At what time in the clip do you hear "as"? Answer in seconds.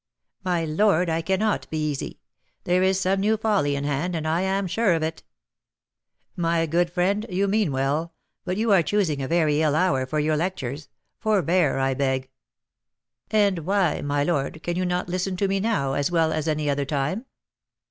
15.93-16.09, 16.33-16.47